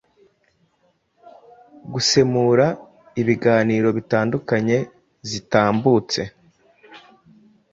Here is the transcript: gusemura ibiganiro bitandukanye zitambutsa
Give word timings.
gusemura 1.93 2.65
ibiganiro 3.21 3.87
bitandukanye 3.97 4.77
zitambutsa 5.29 6.23